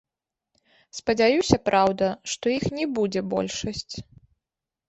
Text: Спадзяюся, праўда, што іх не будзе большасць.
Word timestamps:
Спадзяюся, 0.99 1.59
праўда, 1.69 2.09
што 2.33 2.45
іх 2.57 2.65
не 2.79 2.85
будзе 2.97 3.21
большасць. 3.35 3.95